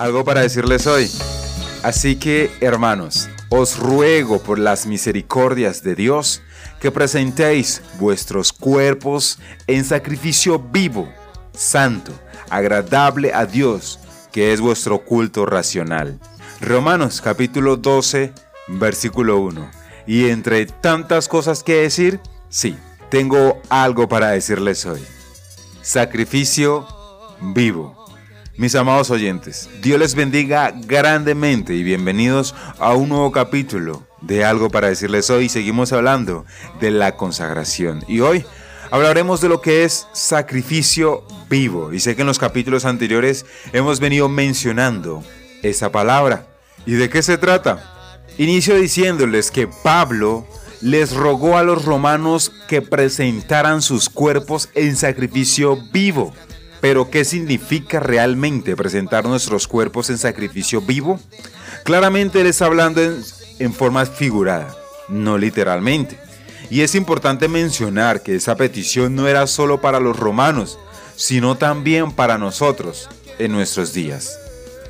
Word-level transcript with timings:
algo 0.00 0.24
para 0.24 0.40
decirles 0.40 0.86
hoy. 0.86 1.10
Así 1.82 2.16
que, 2.16 2.50
hermanos, 2.60 3.28
os 3.50 3.78
ruego 3.78 4.42
por 4.42 4.58
las 4.58 4.86
misericordias 4.86 5.82
de 5.82 5.94
Dios 5.94 6.42
que 6.80 6.90
presentéis 6.90 7.82
vuestros 7.98 8.52
cuerpos 8.52 9.38
en 9.66 9.84
sacrificio 9.84 10.58
vivo, 10.58 11.12
santo, 11.52 12.12
agradable 12.48 13.34
a 13.34 13.44
Dios, 13.44 14.00
que 14.32 14.54
es 14.54 14.60
vuestro 14.60 15.04
culto 15.04 15.44
racional. 15.44 16.18
Romanos 16.62 17.20
capítulo 17.20 17.76
12, 17.76 18.32
versículo 18.68 19.38
1. 19.40 19.70
Y 20.06 20.30
entre 20.30 20.64
tantas 20.64 21.28
cosas 21.28 21.62
que 21.62 21.82
decir, 21.82 22.20
sí, 22.48 22.76
tengo 23.10 23.60
algo 23.68 24.08
para 24.08 24.30
decirles 24.30 24.86
hoy. 24.86 25.04
Sacrificio 25.82 26.86
vivo. 27.40 27.99
Mis 28.60 28.74
amados 28.74 29.08
oyentes, 29.08 29.70
Dios 29.80 29.98
les 29.98 30.14
bendiga 30.14 30.74
grandemente 30.84 31.74
y 31.74 31.82
bienvenidos 31.82 32.54
a 32.78 32.92
un 32.92 33.08
nuevo 33.08 33.32
capítulo 33.32 34.06
de 34.20 34.44
algo 34.44 34.68
para 34.68 34.90
decirles 34.90 35.30
hoy. 35.30 35.48
Seguimos 35.48 35.94
hablando 35.94 36.44
de 36.78 36.90
la 36.90 37.16
consagración 37.16 38.04
y 38.06 38.20
hoy 38.20 38.44
hablaremos 38.90 39.40
de 39.40 39.48
lo 39.48 39.62
que 39.62 39.84
es 39.84 40.06
sacrificio 40.12 41.24
vivo. 41.48 41.94
Y 41.94 42.00
sé 42.00 42.14
que 42.14 42.20
en 42.20 42.26
los 42.26 42.38
capítulos 42.38 42.84
anteriores 42.84 43.46
hemos 43.72 43.98
venido 43.98 44.28
mencionando 44.28 45.24
esa 45.62 45.90
palabra. 45.90 46.46
¿Y 46.84 46.92
de 46.92 47.08
qué 47.08 47.22
se 47.22 47.38
trata? 47.38 48.18
Inicio 48.36 48.74
diciéndoles 48.74 49.50
que 49.50 49.68
Pablo 49.68 50.46
les 50.82 51.14
rogó 51.14 51.56
a 51.56 51.62
los 51.62 51.86
romanos 51.86 52.52
que 52.68 52.82
presentaran 52.82 53.80
sus 53.80 54.10
cuerpos 54.10 54.68
en 54.74 54.96
sacrificio 54.96 55.78
vivo 55.94 56.34
pero, 56.80 57.10
¿qué 57.10 57.24
significa 57.24 58.00
realmente 58.00 58.74
presentar 58.74 59.26
nuestros 59.26 59.68
cuerpos 59.68 60.08
en 60.08 60.18
sacrificio 60.18 60.80
vivo? 60.80 61.20
Claramente 61.84 62.40
él 62.40 62.46
está 62.46 62.66
hablando 62.66 63.02
en, 63.58 63.74
forma 63.74 64.06
figurada, 64.06 64.74
no 65.08 65.36
literalmente. 65.36 66.18
Y 66.70 66.80
es 66.80 66.94
importante 66.94 67.48
mencionar 67.48 68.22
que 68.22 68.36
esa 68.36 68.56
petición 68.56 69.14
no 69.14 69.28
era 69.28 69.46
solo 69.46 69.80
para 69.80 70.00
los 70.00 70.18
romanos, 70.18 70.78
sino 71.16 71.56
también 71.56 72.12
para 72.12 72.38
nosotros 72.38 73.08
en 73.38 73.52
nuestros 73.52 73.92
días. 73.92 74.38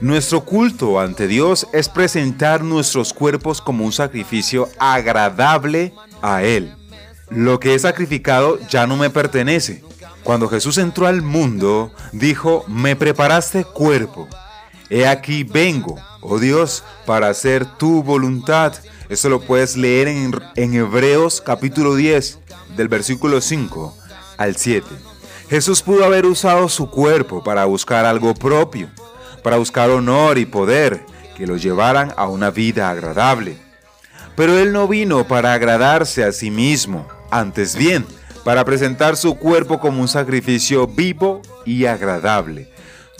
Nuestro 0.00 0.44
culto 0.44 1.00
ante 1.00 1.26
Dios 1.26 1.66
es 1.72 1.88
presentar 1.88 2.62
nuestros 2.62 3.12
cuerpos 3.12 3.60
como 3.60 3.84
un 3.84 3.92
sacrificio 3.92 4.68
agradable 4.78 5.92
a 6.20 6.42
Él. 6.42 6.74
Lo 7.30 7.58
que 7.60 7.74
es 7.74 7.82
sacrificado 7.82 8.58
ya 8.68 8.86
no 8.86 8.96
me 8.96 9.10
pertenece, 9.10 9.82
cuando 10.28 10.46
Jesús 10.50 10.76
entró 10.76 11.06
al 11.06 11.22
mundo, 11.22 11.90
dijo, 12.12 12.62
me 12.68 12.96
preparaste 12.96 13.64
cuerpo. 13.64 14.28
He 14.90 15.06
aquí 15.06 15.42
vengo, 15.42 15.96
oh 16.20 16.38
Dios, 16.38 16.84
para 17.06 17.30
hacer 17.30 17.64
tu 17.64 18.02
voluntad. 18.02 18.74
Eso 19.08 19.30
lo 19.30 19.40
puedes 19.40 19.74
leer 19.74 20.06
en, 20.06 20.38
en 20.54 20.74
Hebreos 20.74 21.40
capítulo 21.40 21.94
10, 21.94 22.40
del 22.76 22.88
versículo 22.88 23.40
5 23.40 23.96
al 24.36 24.56
7. 24.56 24.86
Jesús 25.48 25.80
pudo 25.80 26.04
haber 26.04 26.26
usado 26.26 26.68
su 26.68 26.90
cuerpo 26.90 27.42
para 27.42 27.64
buscar 27.64 28.04
algo 28.04 28.34
propio, 28.34 28.90
para 29.42 29.56
buscar 29.56 29.88
honor 29.88 30.36
y 30.36 30.44
poder 30.44 31.06
que 31.38 31.46
lo 31.46 31.56
llevaran 31.56 32.12
a 32.18 32.26
una 32.26 32.50
vida 32.50 32.90
agradable. 32.90 33.56
Pero 34.36 34.58
Él 34.58 34.74
no 34.74 34.88
vino 34.88 35.26
para 35.26 35.54
agradarse 35.54 36.22
a 36.22 36.32
sí 36.32 36.50
mismo, 36.50 37.08
antes 37.30 37.74
bien, 37.74 38.04
para 38.48 38.64
presentar 38.64 39.18
su 39.18 39.34
cuerpo 39.34 39.78
como 39.78 40.00
un 40.00 40.08
sacrificio 40.08 40.86
vivo 40.86 41.42
y 41.66 41.84
agradable. 41.84 42.72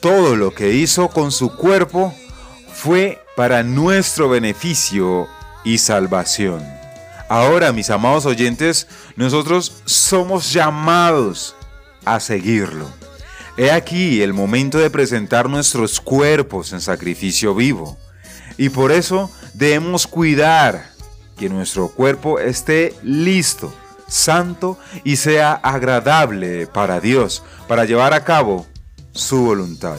Todo 0.00 0.36
lo 0.36 0.54
que 0.54 0.74
hizo 0.74 1.08
con 1.08 1.32
su 1.32 1.56
cuerpo 1.56 2.14
fue 2.72 3.20
para 3.34 3.64
nuestro 3.64 4.28
beneficio 4.28 5.26
y 5.64 5.78
salvación. 5.78 6.62
Ahora, 7.28 7.72
mis 7.72 7.90
amados 7.90 8.24
oyentes, 8.24 8.86
nosotros 9.16 9.82
somos 9.84 10.52
llamados 10.52 11.56
a 12.04 12.20
seguirlo. 12.20 12.88
He 13.56 13.72
aquí 13.72 14.22
el 14.22 14.32
momento 14.32 14.78
de 14.78 14.90
presentar 14.90 15.50
nuestros 15.50 16.00
cuerpos 16.00 16.72
en 16.72 16.80
sacrificio 16.80 17.52
vivo. 17.52 17.98
Y 18.58 18.68
por 18.68 18.92
eso 18.92 19.28
debemos 19.54 20.06
cuidar 20.06 20.88
que 21.36 21.48
nuestro 21.48 21.88
cuerpo 21.88 22.38
esté 22.38 22.94
listo 23.02 23.74
santo 24.08 24.78
y 25.04 25.16
sea 25.16 25.52
agradable 25.52 26.66
para 26.66 27.00
Dios, 27.00 27.42
para 27.68 27.84
llevar 27.84 28.12
a 28.12 28.24
cabo 28.24 28.66
su 29.12 29.42
voluntad. 29.42 29.98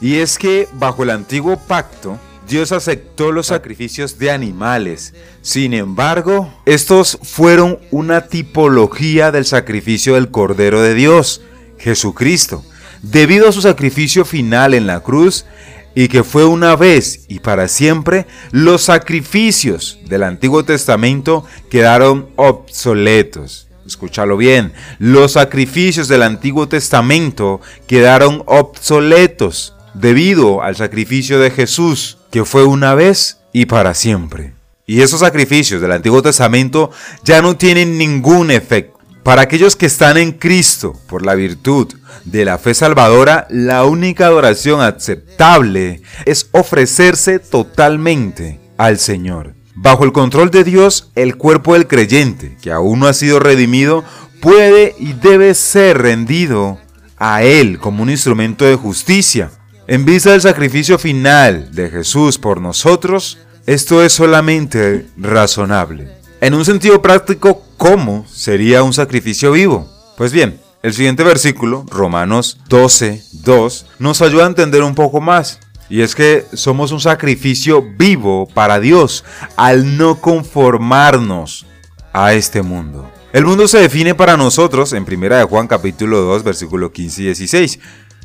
Y 0.00 0.16
es 0.16 0.38
que 0.38 0.68
bajo 0.74 1.02
el 1.02 1.10
antiguo 1.10 1.58
pacto, 1.58 2.18
Dios 2.48 2.72
aceptó 2.72 3.30
los 3.30 3.46
sacrificios 3.46 4.18
de 4.18 4.30
animales. 4.30 5.14
Sin 5.40 5.72
embargo, 5.72 6.52
estos 6.66 7.18
fueron 7.22 7.78
una 7.90 8.26
tipología 8.26 9.30
del 9.30 9.44
sacrificio 9.44 10.14
del 10.14 10.30
Cordero 10.30 10.80
de 10.82 10.94
Dios, 10.94 11.42
Jesucristo. 11.78 12.64
Debido 13.02 13.48
a 13.48 13.52
su 13.52 13.62
sacrificio 13.62 14.24
final 14.24 14.74
en 14.74 14.86
la 14.86 15.00
cruz, 15.00 15.46
y 15.94 16.08
que 16.08 16.22
fue 16.22 16.44
una 16.44 16.76
vez 16.76 17.24
y 17.28 17.40
para 17.40 17.68
siempre, 17.68 18.26
los 18.52 18.82
sacrificios 18.82 19.98
del 20.06 20.22
Antiguo 20.22 20.64
Testamento 20.64 21.44
quedaron 21.70 22.28
obsoletos. 22.36 23.68
Escúchalo 23.86 24.36
bien, 24.36 24.72
los 24.98 25.32
sacrificios 25.32 26.06
del 26.06 26.22
Antiguo 26.22 26.68
Testamento 26.68 27.60
quedaron 27.86 28.44
obsoletos 28.46 29.74
debido 29.94 30.62
al 30.62 30.76
sacrificio 30.76 31.40
de 31.40 31.50
Jesús, 31.50 32.18
que 32.30 32.44
fue 32.44 32.64
una 32.64 32.94
vez 32.94 33.38
y 33.52 33.66
para 33.66 33.94
siempre. 33.94 34.54
Y 34.86 35.02
esos 35.02 35.20
sacrificios 35.20 35.80
del 35.80 35.92
Antiguo 35.92 36.22
Testamento 36.22 36.90
ya 37.24 37.42
no 37.42 37.56
tienen 37.56 37.98
ningún 37.98 38.50
efecto. 38.50 38.99
Para 39.22 39.42
aquellos 39.42 39.76
que 39.76 39.86
están 39.86 40.16
en 40.16 40.32
Cristo 40.32 40.98
por 41.06 41.24
la 41.24 41.34
virtud 41.34 41.88
de 42.24 42.44
la 42.44 42.58
fe 42.58 42.72
salvadora, 42.72 43.46
la 43.50 43.84
única 43.84 44.26
adoración 44.26 44.80
aceptable 44.80 46.02
es 46.24 46.48
ofrecerse 46.52 47.38
totalmente 47.38 48.60
al 48.78 48.98
Señor. 48.98 49.54
Bajo 49.74 50.04
el 50.04 50.12
control 50.12 50.50
de 50.50 50.64
Dios, 50.64 51.10
el 51.14 51.36
cuerpo 51.36 51.74
del 51.74 51.86
creyente, 51.86 52.56
que 52.62 52.72
aún 52.72 53.00
no 53.00 53.06
ha 53.06 53.12
sido 53.12 53.40
redimido, 53.40 54.04
puede 54.40 54.94
y 54.98 55.12
debe 55.12 55.54
ser 55.54 55.98
rendido 55.98 56.78
a 57.18 57.42
Él 57.42 57.78
como 57.78 58.02
un 58.02 58.10
instrumento 58.10 58.64
de 58.64 58.76
justicia. 58.76 59.50
En 59.86 60.04
vista 60.04 60.32
del 60.32 60.40
sacrificio 60.40 60.98
final 60.98 61.72
de 61.72 61.90
Jesús 61.90 62.38
por 62.38 62.60
nosotros, 62.60 63.38
esto 63.66 64.02
es 64.02 64.12
solamente 64.12 65.06
razonable. 65.16 66.08
En 66.40 66.54
un 66.54 66.64
sentido 66.64 67.02
práctico, 67.02 67.62
¿cómo 67.80 68.26
sería 68.30 68.82
un 68.82 68.92
sacrificio 68.92 69.52
vivo? 69.52 69.88
Pues 70.18 70.32
bien, 70.32 70.60
el 70.82 70.92
siguiente 70.92 71.24
versículo, 71.24 71.86
Romanos 71.88 72.58
12, 72.68 73.22
2, 73.42 73.86
nos 73.98 74.20
ayuda 74.20 74.44
a 74.44 74.48
entender 74.48 74.82
un 74.82 74.94
poco 74.94 75.22
más. 75.22 75.60
Y 75.88 76.02
es 76.02 76.14
que 76.14 76.44
somos 76.52 76.92
un 76.92 77.00
sacrificio 77.00 77.82
vivo 77.96 78.46
para 78.52 78.80
Dios 78.80 79.24
al 79.56 79.96
no 79.96 80.20
conformarnos 80.20 81.64
a 82.12 82.34
este 82.34 82.60
mundo. 82.60 83.10
El 83.32 83.46
mundo 83.46 83.66
se 83.66 83.78
define 83.78 84.14
para 84.14 84.36
nosotros 84.36 84.92
en 84.92 85.06
1 85.10 85.36
de 85.36 85.44
Juan 85.44 85.66
capítulo 85.66 86.20
2 86.20 86.44
versículo 86.44 86.92
15 86.92 87.22
y 87.22 87.24
16. 87.24 87.78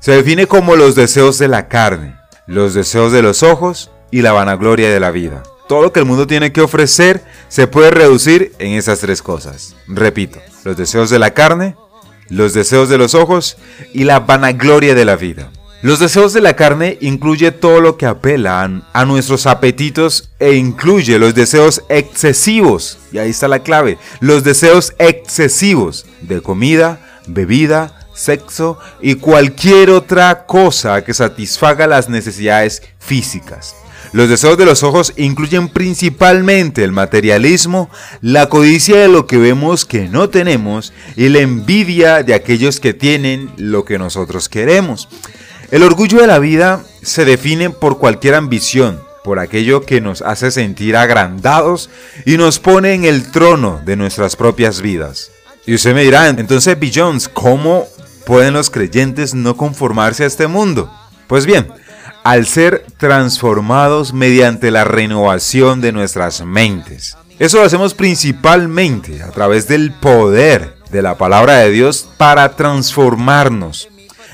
Se 0.00 0.12
define 0.12 0.46
como 0.46 0.76
los 0.76 0.94
deseos 0.94 1.38
de 1.38 1.48
la 1.48 1.68
carne, 1.68 2.16
los 2.46 2.72
deseos 2.72 3.12
de 3.12 3.20
los 3.20 3.42
ojos 3.42 3.90
y 4.10 4.22
la 4.22 4.32
vanagloria 4.32 4.90
de 4.90 4.98
la 4.98 5.10
vida 5.10 5.42
todo 5.72 5.80
lo 5.80 5.92
que 5.94 6.00
el 6.00 6.04
mundo 6.06 6.26
tiene 6.26 6.52
que 6.52 6.60
ofrecer 6.60 7.24
se 7.48 7.66
puede 7.66 7.90
reducir 7.90 8.52
en 8.58 8.72
esas 8.72 8.98
tres 8.98 9.22
cosas. 9.22 9.74
Repito, 9.88 10.38
los 10.64 10.76
deseos 10.76 11.08
de 11.08 11.18
la 11.18 11.32
carne, 11.32 11.76
los 12.28 12.52
deseos 12.52 12.90
de 12.90 12.98
los 12.98 13.14
ojos 13.14 13.56
y 13.94 14.04
la 14.04 14.20
vanagloria 14.20 14.94
de 14.94 15.06
la 15.06 15.16
vida. 15.16 15.50
Los 15.80 15.98
deseos 15.98 16.34
de 16.34 16.42
la 16.42 16.56
carne 16.56 16.98
incluye 17.00 17.52
todo 17.52 17.80
lo 17.80 17.96
que 17.96 18.04
apela 18.04 18.70
a 18.92 19.04
nuestros 19.06 19.46
apetitos 19.46 20.28
e 20.38 20.56
incluye 20.56 21.18
los 21.18 21.34
deseos 21.34 21.82
excesivos, 21.88 22.98
y 23.10 23.16
ahí 23.16 23.30
está 23.30 23.48
la 23.48 23.62
clave, 23.62 23.96
los 24.20 24.44
deseos 24.44 24.92
excesivos 24.98 26.04
de 26.20 26.42
comida, 26.42 27.00
bebida, 27.26 27.98
sexo 28.14 28.78
y 29.00 29.14
cualquier 29.14 29.88
otra 29.88 30.44
cosa 30.44 31.02
que 31.02 31.14
satisfaga 31.14 31.86
las 31.86 32.10
necesidades 32.10 32.82
físicas. 32.98 33.74
Los 34.12 34.28
deseos 34.28 34.58
de 34.58 34.66
los 34.66 34.82
ojos 34.82 35.14
incluyen 35.16 35.70
principalmente 35.70 36.84
el 36.84 36.92
materialismo, 36.92 37.88
la 38.20 38.50
codicia 38.50 38.98
de 38.98 39.08
lo 39.08 39.26
que 39.26 39.38
vemos 39.38 39.86
que 39.86 40.08
no 40.08 40.28
tenemos 40.28 40.92
y 41.16 41.30
la 41.30 41.38
envidia 41.38 42.22
de 42.22 42.34
aquellos 42.34 42.78
que 42.78 42.92
tienen 42.92 43.50
lo 43.56 43.86
que 43.86 43.98
nosotros 43.98 44.50
queremos. 44.50 45.08
El 45.70 45.82
orgullo 45.82 46.20
de 46.20 46.26
la 46.26 46.38
vida 46.38 46.84
se 47.00 47.24
define 47.24 47.70
por 47.70 47.98
cualquier 47.98 48.34
ambición, 48.34 49.00
por 49.24 49.38
aquello 49.38 49.80
que 49.86 50.02
nos 50.02 50.20
hace 50.20 50.50
sentir 50.50 50.94
agrandados 50.94 51.88
y 52.26 52.36
nos 52.36 52.58
pone 52.58 52.92
en 52.92 53.06
el 53.06 53.30
trono 53.30 53.80
de 53.82 53.96
nuestras 53.96 54.36
propias 54.36 54.82
vidas. 54.82 55.30
Y 55.64 55.74
usted 55.74 55.94
me 55.94 56.02
dirá, 56.02 56.28
entonces 56.28 56.78
Billions, 56.78 57.28
¿cómo 57.28 57.86
pueden 58.26 58.52
los 58.52 58.68
creyentes 58.68 59.32
no 59.32 59.56
conformarse 59.56 60.24
a 60.24 60.26
este 60.26 60.48
mundo? 60.48 60.92
Pues 61.28 61.46
bien, 61.46 61.72
al 62.24 62.46
ser 62.46 62.86
transformados 62.98 64.12
mediante 64.12 64.70
la 64.70 64.84
renovación 64.84 65.80
de 65.80 65.92
nuestras 65.92 66.44
mentes. 66.44 67.16
Eso 67.38 67.58
lo 67.58 67.64
hacemos 67.64 67.94
principalmente 67.94 69.22
a 69.22 69.30
través 69.30 69.66
del 69.66 69.92
poder 69.92 70.74
de 70.90 71.02
la 71.02 71.16
palabra 71.16 71.58
de 71.58 71.70
Dios 71.70 72.08
para 72.16 72.54
transformarnos. 72.54 73.88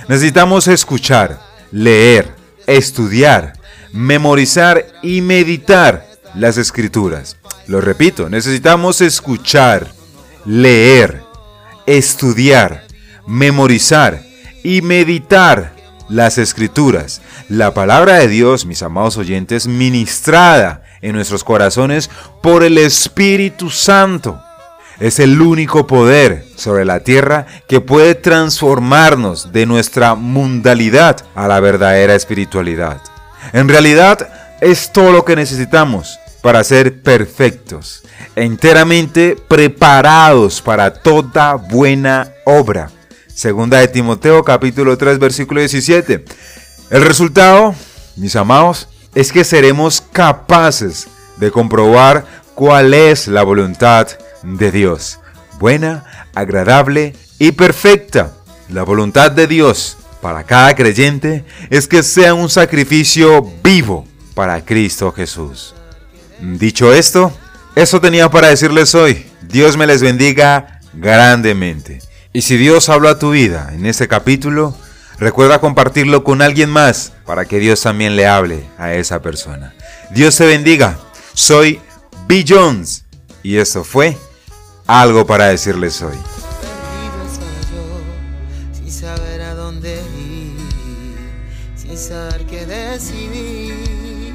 Necesitamos 0.09 0.69
escuchar, 0.69 1.41
leer, 1.71 2.35
estudiar, 2.67 3.55
memorizar 3.93 4.85
y 5.03 5.21
meditar 5.23 6.07
las 6.35 6.59
escrituras. 6.59 7.37
Lo 7.67 7.81
repito, 7.81 8.29
necesitamos 8.29 9.01
escuchar, 9.01 9.87
leer, 10.45 11.23
estudiar, 11.87 12.87
memorizar 13.27 14.23
y 14.63 14.83
meditar 14.83 15.78
las 16.09 16.39
escrituras. 16.39 17.21
La 17.49 17.75
palabra 17.75 18.15
de 18.17 18.29
Dios, 18.29 18.67
mis 18.67 18.83
amados 18.83 19.17
oyentes, 19.17 19.67
ministrada 19.67 20.83
en 21.01 21.15
nuestros 21.15 21.45
corazones 21.45 22.11
por 22.43 22.65
el 22.65 22.79
Espíritu 22.79 23.71
Santo. 23.71 24.43
Es 25.01 25.21
el 25.21 25.41
único 25.41 25.87
poder 25.87 26.45
sobre 26.57 26.85
la 26.85 27.01
tierra 27.01 27.47
que 27.69 27.81
puede 27.81 28.17
transformarnos 28.17 29.53
de 29.53 29.65
nuestra 29.65 30.17
mundalidad 30.17 31.25
a 31.37 31.47
la 31.47 31.61
verdadera 31.61 32.17
espiritualidad. 32.17 33.01
En 33.53 33.69
realidad 33.69 34.29
es 34.61 34.93
todo 34.93 35.13
lo 35.13 35.25
que 35.25 35.37
necesitamos 35.37 36.19
para 36.43 36.65
ser 36.65 37.03
perfectos, 37.03 38.03
enteramente 38.35 39.37
preparados 39.49 40.61
para 40.61 40.93
toda 40.93 41.55
buena 41.55 42.33
obra. 42.45 42.91
Segunda 43.39 43.79
de 43.79 43.87
Timoteo 43.87 44.43
capítulo 44.43 44.99
3 44.99 45.21
versículo 45.21 45.61
17. 45.61 46.25
El 46.91 47.03
resultado, 47.03 47.73
mis 48.17 48.35
amados, 48.35 48.89
es 49.15 49.31
que 49.31 49.45
seremos 49.45 50.01
capaces 50.01 51.07
de 51.37 51.53
comprobar 51.53 52.27
cuál 52.57 52.95
es 52.95 53.29
la 53.29 53.45
voluntad 53.45 54.09
de 54.43 54.73
Dios. 54.73 55.21
Buena, 55.61 56.05
agradable 56.35 57.15
y 57.39 57.53
perfecta. 57.53 58.33
La 58.71 58.83
voluntad 58.83 59.31
de 59.31 59.47
Dios 59.47 59.99
para 60.21 60.43
cada 60.43 60.75
creyente 60.75 61.45
es 61.71 61.87
que 61.87 62.03
sea 62.03 62.35
un 62.35 62.51
sacrificio 62.51 63.49
vivo 63.63 64.05
para 64.35 64.65
Cristo 64.65 65.13
Jesús. 65.13 65.77
Dicho 66.41 66.93
esto, 66.93 67.33
eso 67.77 68.01
tenía 68.01 68.29
para 68.29 68.49
decirles 68.49 68.97
hoy. 68.97 69.27
Dios 69.43 69.77
me 69.77 69.87
les 69.87 70.03
bendiga 70.03 70.81
grandemente. 70.93 72.08
Y 72.39 72.43
si 72.43 72.57
Dios 72.57 72.89
habló 72.89 73.09
a 73.09 73.19
tu 73.19 73.33
vida 73.33 73.73
en 73.75 73.85
este 73.85 74.07
capítulo, 74.07 74.73
recuerda 75.19 75.61
compartirlo 75.61 76.23
con 76.23 76.41
alguien 76.41 76.71
más 76.71 77.13
para 77.27 77.47
que 77.47 77.59
Dios 77.59 77.81
también 77.81 78.15
le 78.15 78.29
hable 78.29 78.65
a 78.79 78.95
esa 78.95 79.21
persona. 79.21 79.75
Dios 80.13 80.37
te 80.37 80.47
bendiga. 80.47 80.97
Soy 81.35 81.81
B. 82.29 82.45
Jones 82.49 83.05
y 83.43 83.57
esto 83.57 83.83
fue 83.83 84.17
algo 84.87 85.27
para 85.27 85.49
decirles 85.49 86.01
hoy. 86.01 86.17
Sin 88.73 88.93
saber 88.93 89.43
sin 91.75 91.99
saber 91.99 92.47
qué 92.47 92.67
decidir, 92.67 94.33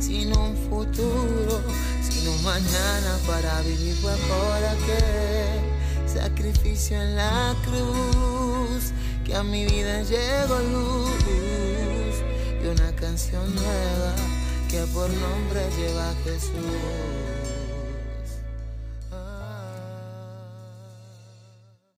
sin 0.00 0.36
un 0.36 0.56
futuro, 0.68 1.62
sin 2.02 2.26
un 2.26 2.42
mañana 2.42 3.18
para 3.24 3.60
vivir 3.60 3.94
fue 4.02 4.16
por 4.16 4.64
aquel 4.64 5.69
sacrificio 6.12 7.00
en 7.00 7.16
la 7.16 7.54
cruz, 7.64 8.92
que 9.24 9.34
a 9.34 9.42
mi 9.44 9.64
vida 9.64 10.02
llegó 10.02 10.58
luz 10.58 12.14
y 12.62 12.66
una 12.66 12.90
canción 12.96 13.54
nueva 13.54 14.14
que 14.68 14.80
por 14.92 15.08
nombre 15.08 15.60
lleva 15.78 16.12
Jesús. 16.24 17.29